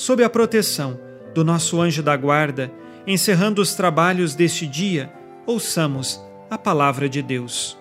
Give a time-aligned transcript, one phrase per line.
[0.00, 0.98] Sob a proteção
[1.34, 2.72] do nosso anjo da guarda,
[3.06, 5.12] encerrando os trabalhos deste dia,
[5.44, 7.76] ouçamos a palavra de Deus.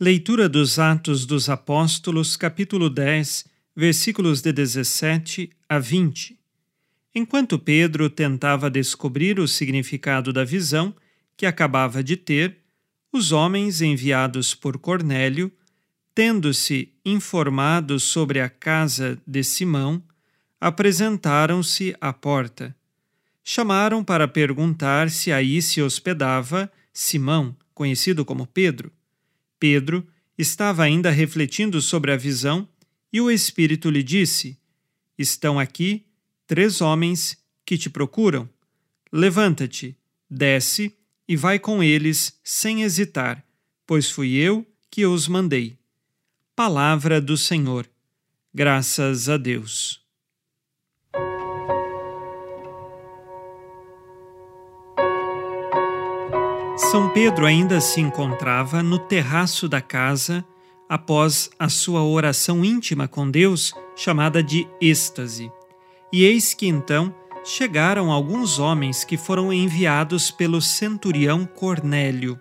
[0.00, 3.44] Leitura dos Atos dos Apóstolos, capítulo 10,
[3.76, 6.38] versículos de 17 a 20.
[7.14, 10.96] Enquanto Pedro tentava descobrir o significado da visão
[11.36, 12.56] que acabava de ter,
[13.12, 15.52] os homens enviados por Cornélio,
[16.14, 20.02] tendo-se informados sobre a casa de Simão,
[20.62, 22.72] apresentaram-se à porta.
[23.42, 28.92] Chamaram para perguntar se aí se hospedava Simão, conhecido como Pedro.
[29.58, 30.06] Pedro
[30.38, 32.68] estava ainda refletindo sobre a visão
[33.12, 34.56] e o Espírito lhe disse:
[35.18, 36.06] Estão aqui
[36.46, 37.36] três homens
[37.66, 38.48] que te procuram.
[39.12, 39.96] Levanta-te,
[40.30, 40.96] desce
[41.26, 43.44] e vai com eles sem hesitar,
[43.84, 45.76] pois fui eu que os mandei.
[46.54, 47.90] Palavra do Senhor.
[48.54, 50.01] Graças a Deus.
[56.90, 60.44] São Pedro ainda se encontrava no terraço da casa
[60.88, 65.50] após a sua oração íntima com Deus, chamada de êxtase.
[66.12, 72.38] E eis que então chegaram alguns homens que foram enviados pelo centurião Cornélio.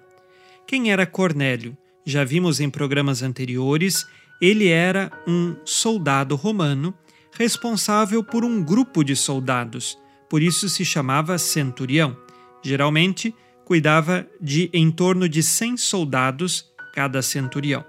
[0.67, 1.77] Quem era Cornélio?
[2.03, 4.05] Já vimos em programas anteriores,
[4.41, 6.93] ele era um soldado romano
[7.31, 9.97] responsável por um grupo de soldados,
[10.29, 12.17] por isso se chamava centurião.
[12.61, 13.33] Geralmente,
[13.71, 17.85] cuidava de em torno de cem soldados cada centurião.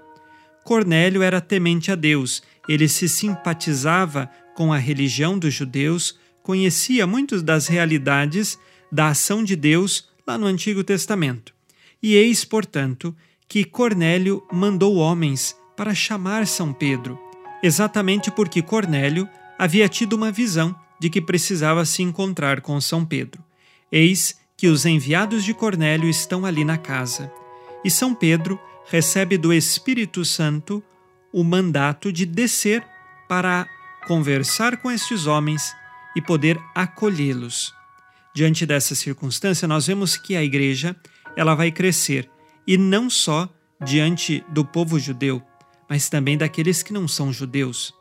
[0.63, 7.43] Cornélio era temente a Deus, ele se simpatizava com a religião dos judeus, conhecia muitas
[7.43, 8.57] das realidades
[8.89, 11.53] da ação de Deus lá no Antigo Testamento.
[12.01, 13.13] E eis, portanto,
[13.45, 17.19] que Cornélio mandou homens para chamar São Pedro,
[17.61, 19.27] exatamente porque Cornélio
[19.59, 23.43] havia tido uma visão de que precisava se encontrar com São Pedro.
[23.91, 27.29] Eis que os enviados de Cornélio estão ali na casa.
[27.83, 30.81] E São Pedro recebe do Espírito Santo
[31.33, 32.81] o mandato de descer
[33.27, 33.67] para
[34.07, 35.75] conversar com estes homens
[36.15, 37.73] e poder acolhê-los.
[38.33, 40.95] Diante dessa circunstância, nós vemos que a igreja
[41.35, 42.29] ela vai crescer
[42.65, 43.53] e não só
[43.83, 45.43] diante do povo judeu,
[45.89, 47.93] mas também daqueles que não são judeus,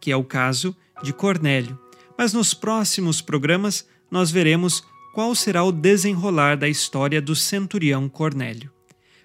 [0.00, 1.76] que é o caso de Cornélio.
[2.16, 4.84] Mas nos próximos programas nós veremos
[5.14, 8.72] qual será o desenrolar da história do centurião Cornélio.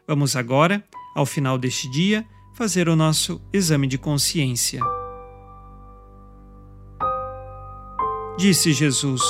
[0.07, 0.83] Vamos agora,
[1.15, 4.81] ao final deste dia, fazer o nosso exame de consciência.
[8.37, 9.21] Disse Jesus: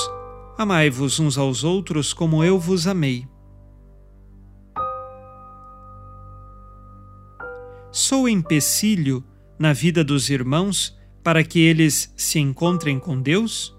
[0.57, 3.25] Amai-vos uns aos outros como eu vos amei.
[7.89, 9.23] Sou empecilho
[9.57, 13.78] na vida dos irmãos para que eles se encontrem com Deus?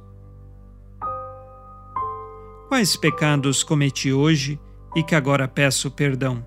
[2.71, 4.57] Quais pecados cometi hoje
[4.95, 6.47] e que agora peço perdão?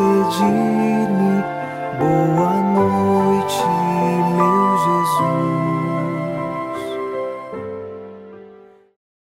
[0.00, 1.44] despedir-me.
[1.98, 2.49] Boa noite.